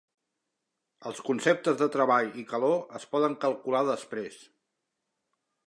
Els 1.09 1.19
conceptes 1.27 1.77
de 1.83 1.87
treball 1.97 2.31
i 2.43 2.47
calor 2.53 2.75
es 3.01 3.07
poden 3.13 3.37
calcular 3.47 3.83
després. 3.91 4.41